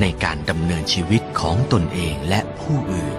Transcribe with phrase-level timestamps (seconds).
[0.00, 3.16] ในการดำเนินชีวิตของตนเองและผู้อื่น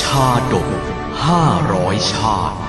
[0.00, 0.68] ชาดก
[1.26, 2.60] ห้าร้อยชาติ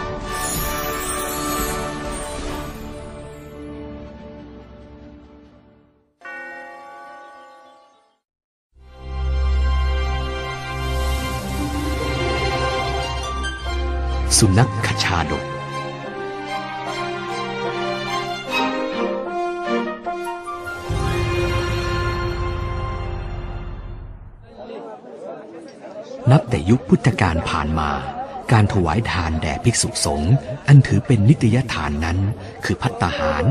[14.37, 15.56] สุนัขขชาดก
[26.37, 27.89] นับแต่ยุคพุทธกาลผ่านมา
[28.51, 30.33] การถวายทานแด่ภิกษุสงฆ์
[30.67, 32.17] อันถือเป็นนิตยทานนั้น
[32.65, 33.43] คือพัตตาหาร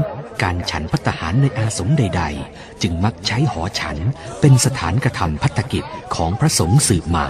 [0.42, 3.96] การฉันพัตตาหารในอาสมใด ๆ จึงมักใช้หอฉัน
[4.40, 7.26] เป็นสถานกระทำพัตกิจของพระสงฆ์สืบมา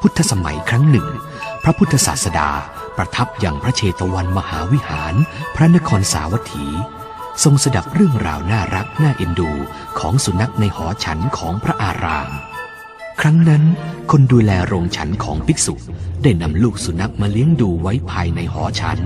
[0.00, 1.08] พุทธสมัยครั้งหนึ่ง
[1.62, 2.50] พระพุทธศาสดา
[2.96, 5.14] ประทับอย่างพระเชตวันมหาวิหาร
[5.56, 6.66] พระนครสาวัตถี
[7.44, 9.50] ทรงสดับเรื่องราวน่ารักน่าเอ็นดู
[9.98, 12.30] ของสุนัขในหอฉันของพระอาราม
[13.20, 13.62] ครั้งนั้น
[14.10, 15.74] คนดูแลโรงฉันของภิกษุ
[16.22, 18.98] ได้นำลูกสุนัขมาเลี้ยงดูไว้ภายในหอฉัน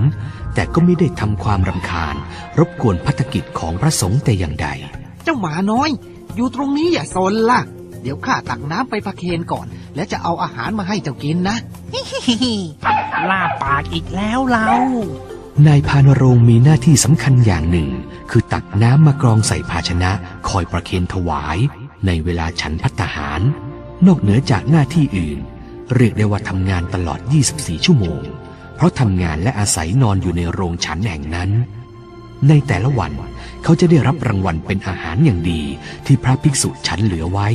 [0.53, 2.15] แต่ก็ไม่ได้ทำความรำคาญ
[2.59, 4.67] รบกวนพัฒกิจของพระสงฆ์แต่อย่างใด
[5.23, 5.89] เจ้าหมาน้อย
[6.35, 7.61] อยู่ตรงนี้อย่าซนล่ะ
[8.01, 11.57] เดี๋ยวข้าตักน้ำไปประเคนก่อน และจะเอาอาหารมาให้เจ้ากินนะ
[13.29, 14.67] ลาปากอีกแล้วเรา
[15.67, 17.89] นายพานโรงมีหน้าที่สำคัญอย่างหนึ่ง
[18.31, 20.11] คือตักน้ำมากรองใส่ภาชนะ
[20.49, 21.57] คอยประเคนถวาย
[22.05, 23.41] ในเวลาฉันพัตตาหาร
[24.05, 25.39] นอกเหนือจากหน้าที่อื่น
[25.95, 27.19] เรียกได้ว่าทำงานตลอด
[27.53, 28.21] 24 ชั่วโมง
[28.75, 31.49] เพราะทำงานและอาศัยนอนอยู่ในโรงฉันแห่งนั้น
[32.47, 33.11] ในแต่ละวัน
[33.63, 35.61] เขาจะได้รับรางวัลเป็นอาหารอย่างดี
[36.05, 37.47] ที่พระภิกษุฉันเหลือไว้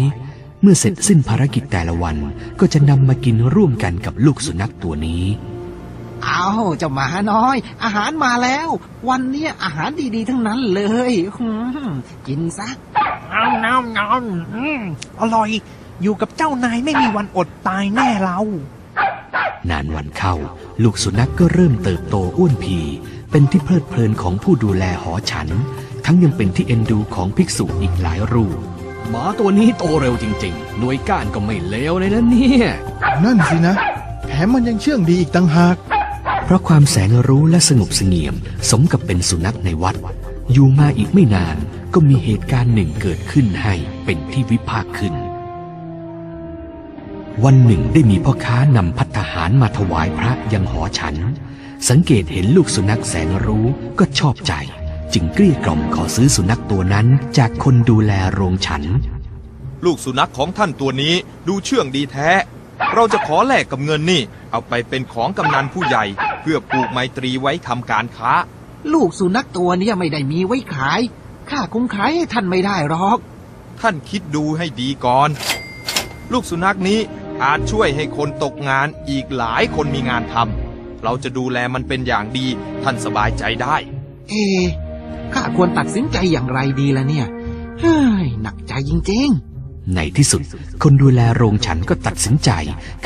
[0.60, 2.16] เมื่อเสร็จสิ้นภารกิจแต่ละวัน
[2.60, 5.24] ก็จะนำมากินร่วมกันกับลูกสุนัขตัวนี้
[6.24, 6.48] เอา
[6.78, 8.68] เจ้าหมาน้อย อาหารมาแล้ว
[9.08, 11.48] วันเนี้ยอาหารดีๆ ทั้งนั้นเลยหื
[11.86, 11.88] ม
[12.26, 12.68] กินซะ
[13.30, 14.80] เอาน้ำน้ำอืม
[15.20, 15.50] อร่อย
[16.02, 18.40] อยู่กับเจ้านายไม่มีวันอดตายแน่เรา
[19.70, 20.34] นานวันเข้า
[20.82, 22.78] ลูกสุนัขกก็เริ่มเติบโตอ้วนพี
[23.30, 25.48] เป็นที่เพลิดเพลินของผู้ดูแลหอฉัน
[26.04, 28.58] ทั้งยังเป็นที่เอ็นดูของภิกษุอีกหลายรูป
[29.10, 32.66] หมาตัวนี้โตเร็วจริงๆ หน่วยก้านก็ไม่เลวเลยนะเนี่ย
[33.24, 33.74] นั่นสินะ
[34.28, 35.76] แถมมันยังเชื่องดีอีกต่างหาก
[36.44, 38.34] เพราะความแสนรู้และสงบเสงี่ยม
[38.70, 39.96] สมกับเป็นสุนัขในวัด
[40.52, 41.56] อยู่มาอีกไม่นาน
[41.94, 43.74] ก็มีเหตุการณ์หนึ่งเกิดขึ้นให้
[44.04, 45.14] เป็นที่วิพากษ์ขึ้น
[47.44, 51.16] วันหนึ่งได้มีพ่อค้านำพัตตาหารมาถวายพระยังหอฉัน
[51.88, 53.66] สังเกตเห็นลูกสุนัขแสนรู้
[53.98, 54.52] ก็ชอบใจ
[55.12, 57.06] จึงเกลี้ยกล่อมขอซื้อสุนัขตัวนั้น
[57.38, 58.82] จากคนดูแลโรงฉัน
[59.84, 61.14] ลูกสุนัขของท่านตัวนี้
[61.48, 62.30] ดูเชื่องดีแท้
[62.94, 66.04] เราจะขอแลกกับเงินนี่ เอาไปเป็นของกำนันผู้ใหญ่
[66.40, 68.32] เพื่อปลูกไมตรีไว้ทำการค้า
[68.94, 71.00] ลูกสุนัขตัวเนี้ยไม่ได้มีไว้ขาย
[71.50, 73.18] ข้าคงขายให้ท่านไม่ได้หรอก
[73.80, 75.30] ท่านคิดดูให้ดีก่อน
[76.32, 77.00] ลูกสุนัขนี้
[77.42, 82.46] อาจช่วยให้คนตกงานอีกหลายคนมีงานทำเราจะดูแลมันเป็นอย่างดี
[82.82, 83.76] ท่านสบายใจได้
[84.28, 84.64] เอ๊ะ
[85.34, 87.26] ข้าควรตัดสินใจอย่างไรดีล่ะเนี่ย
[87.80, 89.30] เฮ้ยหนักใจจริง
[89.94, 90.42] ในที่สุด
[90.82, 92.50] คนดูแลโรงฉันก็ตัดสินใจ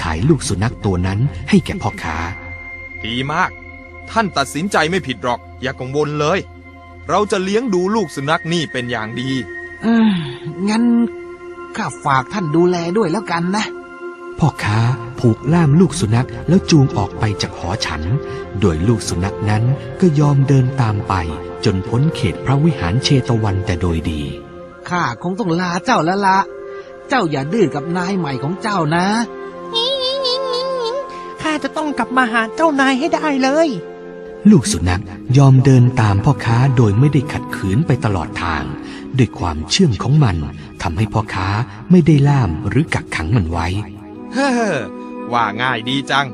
[0.02, 1.18] ขายลูกสุนัขตัวนั้น
[1.48, 2.16] ให้แก่พ่อค้า
[3.04, 3.50] ดีมาก
[4.10, 6.38] ท่านตัดสินใจไม่ผิดหรอก อย่ากังวลเลย
[7.08, 10.12] เราจะเลี้ยงดูลูกสุนัขนี่เป็นอย่างดีๆเออ
[10.68, 10.84] งั้น
[11.76, 13.64] ข้าฝากท่านดูแลด้วยแล้วกันนะ
[14.38, 14.78] พ่อค้า
[15.18, 18.02] ผูกล่ามลูกสุนัขแล้วจูงออกไปจากหอฉัน
[18.60, 19.64] โดยลูกสุนัขนั้น
[20.00, 21.14] ก็ยอมเดินตามไป
[21.64, 24.22] จนพ้นเขตพระวิหารเชตวันแต่โดยดี
[24.88, 26.38] ข้าคงต้องลาเจ้าแล้วละ
[27.08, 29.06] เจ้าอย่าดื้อกับนายใหม่ของเจ้านะ
[31.42, 33.68] ข้าจะต้องกลับมาหาเจ้านายให้ได้เลย
[34.50, 35.02] ลูกสุนัข
[35.38, 38.64] ยอมเดินตามพ่อค้าโดยไม่ได้ขัดขืนไปตลอดทาง
[39.18, 40.36] ด้วยความเชื่องของมัน
[40.82, 41.48] ทำให้พ่อค้า
[41.90, 43.66] ไม่ได้ล่ามหรือกักขังมันไว้
[44.34, 44.74] เฮ้อ
[45.32, 46.26] ว่าง่ายดีจัง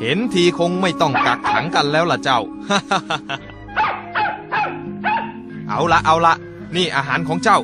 [0.00, 2.40] เห็นทีคงไม่ต้องกักขังกันแล้วล่ะเจ้า
[5.68, 6.34] เอาละเอาละ
[6.74, 7.58] นี่อาหารของเจ้า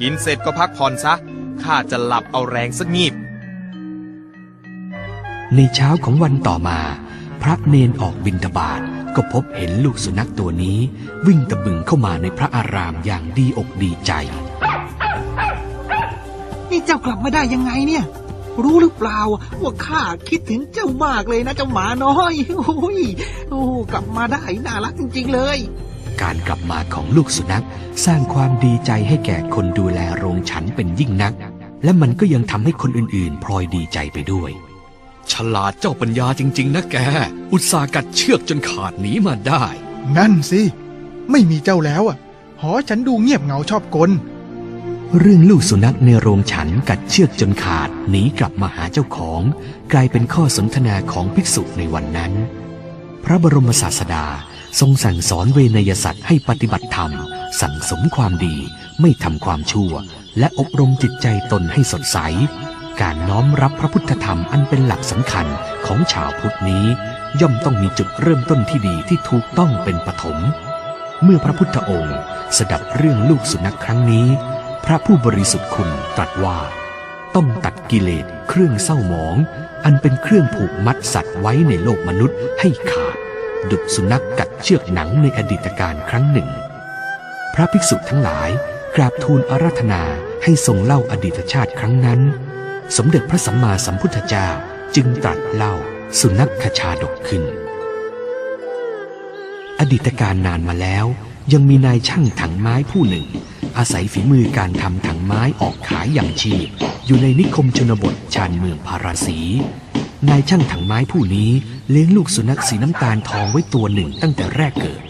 [0.00, 1.14] กินเสร็จก็พักผ่อนซะ
[1.62, 3.14] ข้าจะหลับเอาแรงสักงีบ
[5.54, 6.78] ในเช้าของวันต่อมา
[7.42, 8.80] พระเนนออกบิณฑบาต
[9.16, 10.78] ก็พบเห็นลูกสุนัขตัวนี้
[11.26, 14.12] วิ่งตะบึงเข้ามาในพระอารามอย่างดีอกดีใจ
[16.70, 18.04] นี่เจ้ากลับมาได้ยังไงเนี่ย
[18.62, 19.20] รู้หรือเปล่า
[19.62, 23.00] ว่าข้าคิดถึงเจ้ามากเลยนะเจ้าหมาน้อย โอ้ย
[23.50, 23.62] โอ้
[23.92, 25.58] กลับมาได้น่ารักจริง ๆ เลย
[26.22, 27.64] การกลับมาของลูกสุนัข
[28.04, 31.34] สร้างความดีใจให้แก่คนดูแลโรงฉันเป็นยิ่งนัก
[31.84, 34.50] และมันก็ยังทำให้คนอื่นๆ พลอยดีใจไปด้วย
[35.32, 36.96] ฉลาดเจ้าปัญญาจริง ๆ นะแก
[37.52, 39.64] อุตสาห์กัดเชือกจนขาดหนีมาได้
[40.16, 40.62] นั่นสิ
[41.30, 42.16] ไม่มีเจ้าแล้วอะ
[42.60, 44.10] หอฉันดูเงียบเหงาชอบกล
[45.18, 49.40] เรื่องลูกสุนัขในโรงฉันกัดเชือกจนขาดหนีกลับมาหาเจ้าของ
[49.92, 52.32] กลายเป็นข้อสนทนาของภิกษุในวันนั้น
[53.24, 54.26] พระบรมศาสดา
[54.80, 57.12] ทรงสั่งสอนเวนยสัตว์ให้ปฏิบัติธรรม
[57.60, 58.56] สั่งสมความดี
[59.00, 59.92] ไม่ทำความชั่ว
[60.38, 62.18] และอบรมจิตใจตนให้สดใส
[63.00, 65.46] การน้อมรับพระพุทธธรรมอันเป็นหลักสำคัญ
[65.86, 66.84] ของชาวพุทธนี้
[67.40, 70.38] ย่อมต้องมีจุดเริ่มต้นที่ดีที่ถูกต้องเป็นปฐม
[71.22, 72.18] เมื่อพระพุทธองค์
[72.56, 74.28] สดับเรื่องลูกสุนัขครั้งนี้
[74.90, 76.58] พระผู้บริสุทธิ์คุณตรัสว่า
[77.34, 79.36] ต้องตัดกิเลสเครื่องเศร้าหมอง
[79.84, 83.16] อันเป็นเครื่องผูกมัดสัตว์ไว้ในโลกมนุษย์ให้ขาด
[83.70, 86.48] ดุจสุนัขกัดเชือกหนังในอดีตการครั้งหนึ่ง
[87.54, 88.48] พระภิกษุทั้งหลาย
[88.96, 90.02] กราบทูลอาราธนา
[90.44, 92.20] ให้ทรงเล่าอดีตชาติครั้งนั้น
[92.96, 94.48] สมเด็จพระสัมมาสัมพุทธเจ้า
[94.94, 95.74] จึงตรัสเล่า
[96.20, 97.42] สุนัขคชาดกขึ้น
[99.80, 101.06] อดีตการนานมาแล้ว
[101.52, 103.26] ยังมีนายช่างถังไม้ผู้หนึ่ง
[103.78, 106.68] อาศัยฝีมือการทำถังไม้ออกขายอย่างชีพ
[107.06, 109.38] อยู่ในนิคมชนบทชานเมืองพาราสี
[110.28, 111.50] นายช่างถังไม้ผู้นี้
[111.90, 115.02] เลี้ยงลูกสุนัขสีน้ำตาลทองไว้ตัวหนึ่งตั้งแต่แรกเกิด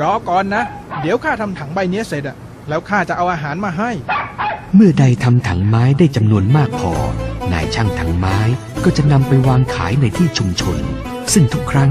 [0.00, 0.64] รอก่อนนะ
[1.00, 2.36] เดี๋ยวข้าทำถังใบเนี้ยเสร็จอะ
[2.68, 3.90] แล้วข้าจะเอาอาหารมาให้
[4.74, 6.92] เมื่อใดทำถังไม้ได้จำนวนมากพอ
[7.52, 8.38] นายช่างถังไม้
[8.84, 10.78] ก็จะนำไปวางขายในที่ชุมชน
[11.32, 11.90] ซึ่งทุกครั้ง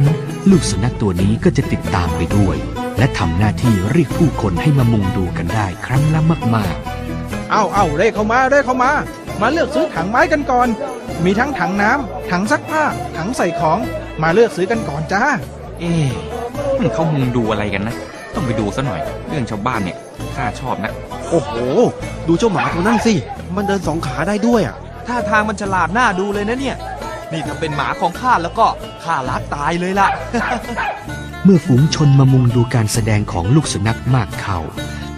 [0.49, 2.57] ลูกสุนัขตัวนี้ก็จะติดตามไปด้วย
[3.01, 6.21] และทำหน้าที่เรียกผู้คนให้มามุงดูกันได้ครั้งละ
[6.55, 6.75] มาก
[7.51, 8.91] เอาเอาเร่เข้ามาเร่เข้ามา
[9.41, 10.67] มาเลือกซื้อถังไม้กันก่อน
[11.25, 12.83] มีทั้งถังน้ำถังซักผ้า
[13.17, 13.79] ถังใส่ของ
[14.23, 15.23] มาเลือกซื้อกันก่อนจ้า
[15.79, 16.09] เอ๊ะ
[16.77, 17.95] มันเขามุงดูอะไรกันนะ
[18.33, 19.97] ต้องไปดูซะหน่อย เรื่องชาวบ้านเนี่ย
[20.35, 20.91] ข้าชอบนะ
[21.29, 21.51] โอ้โห
[22.27, 23.13] ดูเจ้าหมาตัวนั่นสิ
[23.55, 24.75] มันเดินสองขาได้ด้วยอะ
[25.07, 26.77] ท่าทางมันฉลาดน่าดูเลยนะเนี่ย
[27.31, 28.65] นี่ถ้าเป็นหมาของข้าแล้วก็
[29.03, 34.59] ข้ารักตายเลยล่ะๆ เมื่อฝูงชนมามุงดูการแสดงของลูกสุนัขมากเข้า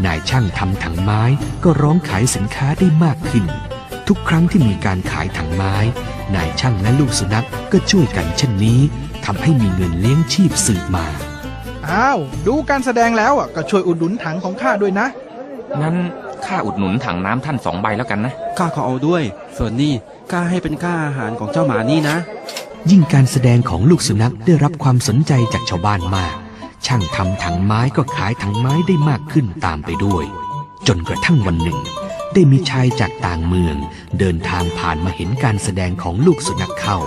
[0.05, 1.21] นายช่างทำถังไม้
[1.63, 3.45] ก็ร้องขายสินค้าได้มากขึ้น
[4.07, 5.75] ทุกครั้งที่มีการขายถังไม้
[6.35, 8.79] นายช่างและลูกสุนัขก็ช่วยกันเช่นนี้
[9.25, 11.05] ทำให้มีเงินเลี้ยงชีพสืบมา
[11.89, 15.07] อ้าวดูการแสดงแล้วอะก็ช่วยอุดหนุนถังของข้าด้วยนะ
[15.81, 15.95] งั้น
[16.45, 19.23] ข้าอุดหนุนถังน้ำท่านสองใบแล้วกันนะข้าขอเอาด้วย
[19.57, 19.93] ส่วนนี่
[20.31, 22.17] ข้าให้เป็นค่าอาหารของเจ้าหมานี่นะ
[22.91, 26.35] ยิ่งการแสดงของลูกสุนัขได้รับความสนใจจากชาวบ้านมาก
[26.85, 30.23] ช่างทำถังไม้ก็ขายถังไม้ได้มากขึ้นตามไปด้วย
[30.87, 31.79] จนกระทั่งวันหนึ่ง
[32.33, 33.75] ได้มีชายจากต่างเมือง
[34.19, 36.97] เดินทางผ่านมาเห็นการแสดงของลูกสุนัขเข้า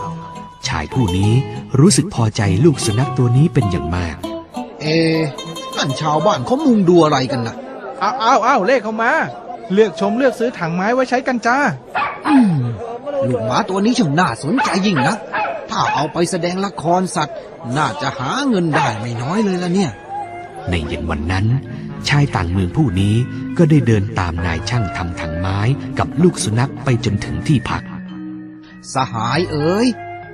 [0.68, 1.32] ชายผู้นี้
[1.80, 4.16] รู้สึกพอใจลูกสุนัขตัวนี้เป็นอย่างมาก
[4.82, 5.20] เอ๊ะ
[5.76, 7.56] นั่นชาวบ้านเขามุงดูอะไรกันนะ
[8.00, 9.10] เอาเอาเอาเร่เข้ามา
[9.72, 11.56] เลือกชมเลือกซื้อถังไม้ไว้ใช้กันจ้า
[12.26, 12.56] อืม
[13.28, 15.18] ลูกหมาตัวนี้ช่างน่าสนใจยิ่งนัก
[15.78, 17.36] ถ้าเอาไปแสดงละครสัตว์
[17.76, 19.90] น่าจะหาเงินได้ไม่น้อยเลยละเนี่ย
[20.68, 21.46] ในเย็นวันนั้น
[22.08, 23.14] ชายต่างเมืองผู้นี้
[23.58, 25.58] ก็ได้เดินตามนายช่างทำถังไม้
[25.98, 27.82] กับลูกสุนัขไปจนถึงที่พัก
[28.94, 29.86] สหายเอ๋ย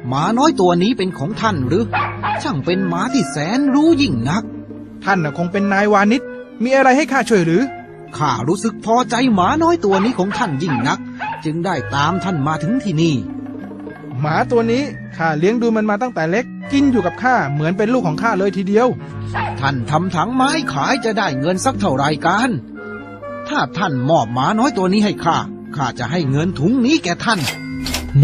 [0.08, 1.84] หมาน้อยตัวนี้เป็นของท่านหรือ
[2.42, 4.44] ช่างเป็นหมาที่แสนรู้ยิ่งนัก
[5.04, 6.22] ท่านน่ะคงเป็นนายวานิช
[6.62, 7.62] มีอะไรให้ข้าช่วยหรือ
[8.16, 10.98] ข้ารู้สึกพอใจหมาน้อยตัวนี้ของท่านยิ่งนัก
[11.44, 13.16] จึงได้ตามท่านมาถึงที่นี่
[14.22, 14.82] หมาตัวนี้
[15.16, 18.88] ข้าเลี้ยงดูมันมาตั้งแต่เล็ก กินอยู่กับข้าเหมือนเป็นลูกของข้าเลยทีเดียว
[19.60, 22.48] ท่านทำถังไม้ขายจะได้เงินสักเท่าไรกัน
[23.48, 25.36] ถ้าท่านมอบหมาน้อยตัวนี้ให้ข้า
[25.76, 27.40] ข้าจะให้เงินถุงนี้แก่ท่าน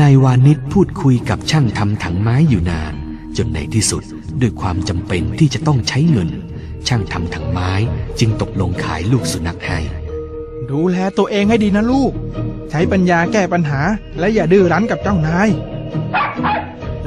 [0.01, 2.95] นายวานิชพูดคุยกับช่างทำถังไม้อยู่นาน
[3.37, 4.03] จนในที่สุด
[4.41, 6.31] ด้วยความจำเป็นที่จะต้องใช้เงิน
[6.89, 7.71] ช่างทำถังไม้
[8.19, 9.79] จึงตกลงขายลูกสุนัขให้
[10.71, 12.13] ดูแลตัวเองให้ดีนะลูก
[12.71, 13.81] ใช้ปัญญาแก้ปัญหา
[14.19, 15.49] และอย่าดื้อรั้นกับเจ้านาย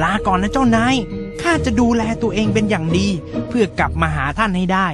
[0.01, 0.95] ลาก่อนนะเจ้านาย
[1.41, 3.07] ข้าจะดูแลตัวเองเป็นอย่างดี
[3.49, 4.87] เพื่อกลับมาหาท่านให้ได้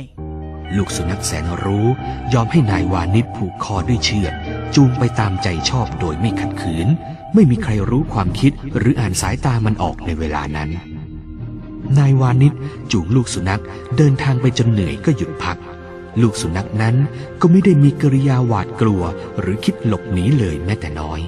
[0.75, 1.87] ลูกสุนัขแสนรู้
[2.33, 4.33] ยอมให้นายวานิชผูกคอด้วยเชือก
[4.75, 6.87] จูงไปตามใจชอบโดยไม่ขัดขืน
[7.33, 10.69] ไม่มีใครรู้ความคิดหรืออ่านสายตามันออกในเวลานั้น
[11.97, 12.53] นายวานิช
[12.91, 13.61] จูงลูกสุนัข
[13.97, 15.57] เดินทางไปจนเหนื่อยก็หยุดพัก
[16.21, 16.95] ลูกสุนัขนั้น
[17.41, 19.03] ก็ไม่ได้มีกริยาหวาดกลัว
[19.39, 21.19] หรือคิดหลบหนีเลยแม้แต่น้อย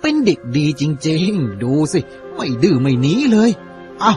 [0.00, 2.00] เป็นเด็กดีจริงๆ ดูสิ
[2.34, 3.50] ไม่ดื้อไม่หนีเลย
[4.00, 4.12] เอา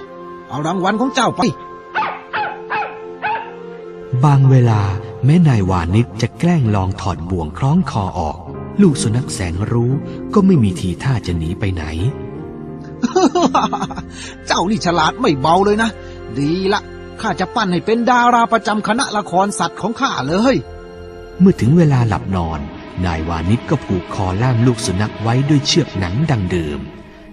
[0.50, 1.41] เอารางวัลของเจ้าไป
[4.23, 4.81] บางเวลา
[5.25, 8.38] แม้นายวานิชจะแกล้งลองถอดบ่วงคล้องคอออก
[8.81, 9.91] ลูกสุนัขแสนรู้
[10.33, 11.83] ก็ไม่มีทีท่าจะหนีไปไหน
[14.47, 15.89] เจ้านี่ฉลาดไม่เบาเลยนะ
[16.38, 16.81] ดีละ
[17.21, 20.55] ข้าจะปั้นให้เป็นดาราประจำคณะละครสัตว์ของข้าเลย
[21.39, 22.59] เมื่อถึงเวลาหลับนอน
[23.05, 26.79] นายวานิชก็ผูกคอล่ามลูกสุนัขไว้ด้วยเชือกหนังดังเดิม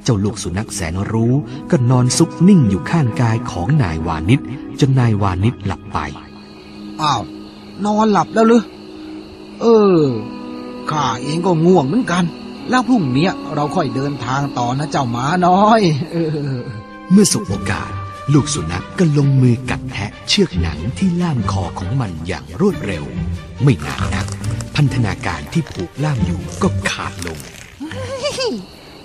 [0.04, 1.34] เจ้าลูกสุนัขแสนรู้
[1.70, 4.40] ก็นอนซุกนิ่งอยู่ข้างกายของนายวานิช
[4.80, 5.98] จนนายวานิชหลับไป
[7.00, 7.22] อ้าว
[7.84, 8.62] นอนหลับแล้วหรือ
[9.60, 10.00] เออ
[10.90, 12.24] ข้าเองก็ง่วงเหมือนกัน
[12.70, 15.80] แล้วพรุ่งเนี้ยเราค่อยเดินทางต่อนะเจ้าหมาน้อย
[16.12, 16.16] เอ
[16.56, 16.58] อ
[17.12, 17.90] เมื่อสบโอกาส
[18.34, 23.04] ลูกสุนัขก็ลงมือกัดแทะเชือกหนังที่ล่ามคอของมันอย่างรวดเร็ว
[23.62, 24.26] ไม่นานนัก
[24.82, 27.38] พันธนาการที่ผูกล่ามอยู่ก็ขาดลง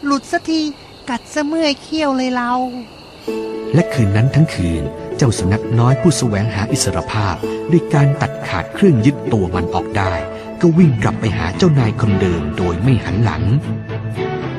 [0.06, 0.62] หลุดสักที
[1.10, 2.54] กัดซะเมื่อยเขี้ยวเลยเรา
[3.74, 4.84] และคืนนั้นทั้งคืน
[5.18, 7.36] เจ้าสุนัขน้อยผู้แสวงหาอิสรภาพ
[7.72, 10.14] ด้วยการตัดขาดเครื่องยึดตัวมันออกได้
[10.62, 13.44] ก็วิ่งกลับไปหาเจ้านายคนเดิมโดยไม่หันหลัง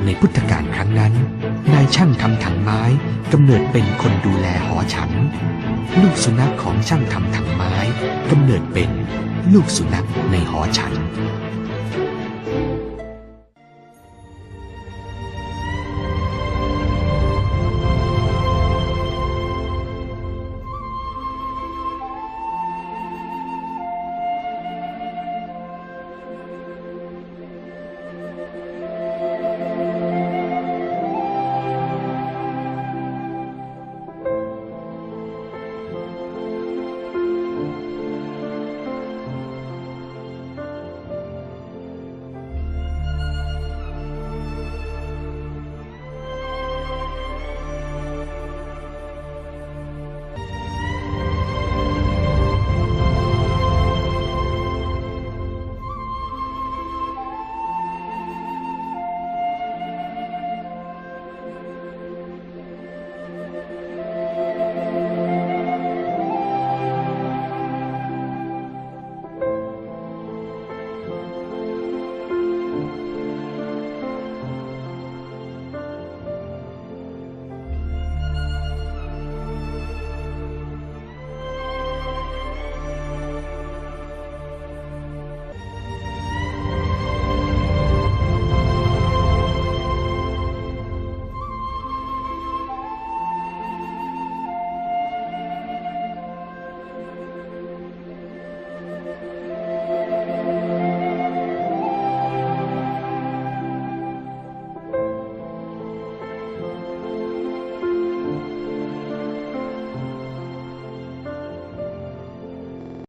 [0.04, 1.12] ในพุทธกาลครั้งนั้น
[1.73, 2.83] นายช่างทำถังไม้
[3.33, 5.11] กำเนิดเป็นคนดูแลหอฉัน
[6.00, 7.75] ลูกสุนัขของช่างทำถังไม้
[8.30, 8.90] กำเนิดเป็น
[9.52, 10.92] ลูกสุนัขในหอฉัน